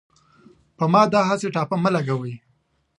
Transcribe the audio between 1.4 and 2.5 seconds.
ټاپه مه لګوۍ